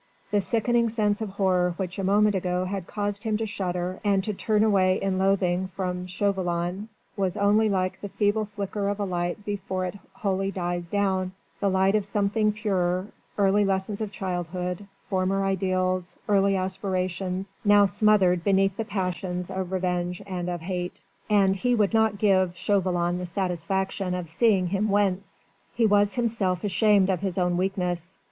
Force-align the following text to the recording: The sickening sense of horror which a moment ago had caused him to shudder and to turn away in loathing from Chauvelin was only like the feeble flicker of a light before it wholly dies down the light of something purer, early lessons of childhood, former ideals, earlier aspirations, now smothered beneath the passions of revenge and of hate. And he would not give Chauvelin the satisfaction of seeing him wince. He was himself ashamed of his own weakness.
The 0.31 0.41
sickening 0.41 0.89
sense 0.89 1.21
of 1.21 1.29
horror 1.29 1.75
which 1.77 1.99
a 1.99 2.03
moment 2.03 2.33
ago 2.33 2.65
had 2.65 2.87
caused 2.87 3.23
him 3.23 3.37
to 3.37 3.45
shudder 3.45 3.99
and 4.03 4.23
to 4.23 4.33
turn 4.33 4.63
away 4.63 4.99
in 4.99 5.19
loathing 5.19 5.67
from 5.75 6.07
Chauvelin 6.07 6.89
was 7.15 7.37
only 7.37 7.69
like 7.69 8.01
the 8.01 8.09
feeble 8.09 8.45
flicker 8.45 8.89
of 8.89 8.99
a 8.99 9.03
light 9.05 9.45
before 9.45 9.85
it 9.85 9.99
wholly 10.13 10.49
dies 10.49 10.89
down 10.89 11.33
the 11.59 11.69
light 11.69 11.93
of 11.93 12.03
something 12.03 12.51
purer, 12.51 13.09
early 13.37 13.63
lessons 13.63 14.01
of 14.01 14.11
childhood, 14.11 14.87
former 15.07 15.45
ideals, 15.45 16.17
earlier 16.27 16.61
aspirations, 16.61 17.53
now 17.63 17.85
smothered 17.85 18.43
beneath 18.43 18.77
the 18.77 18.85
passions 18.85 19.51
of 19.51 19.71
revenge 19.71 20.19
and 20.25 20.49
of 20.49 20.61
hate. 20.61 21.03
And 21.29 21.55
he 21.55 21.75
would 21.75 21.93
not 21.93 22.17
give 22.17 22.57
Chauvelin 22.57 23.19
the 23.19 23.27
satisfaction 23.27 24.15
of 24.15 24.29
seeing 24.29 24.69
him 24.69 24.89
wince. 24.89 25.45
He 25.75 25.85
was 25.85 26.15
himself 26.15 26.63
ashamed 26.63 27.11
of 27.11 27.19
his 27.19 27.37
own 27.37 27.55
weakness. 27.55 28.17